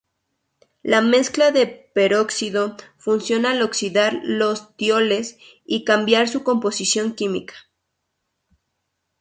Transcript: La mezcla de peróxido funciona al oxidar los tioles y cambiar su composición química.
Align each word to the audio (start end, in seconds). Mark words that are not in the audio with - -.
La 0.81 1.01
mezcla 1.01 1.51
de 1.51 1.67
peróxido 1.67 2.75
funciona 2.97 3.51
al 3.51 3.61
oxidar 3.61 4.19
los 4.23 4.75
tioles 4.75 5.37
y 5.63 5.83
cambiar 5.85 6.27
su 6.27 6.41
composición 6.43 7.13
química. 7.13 7.53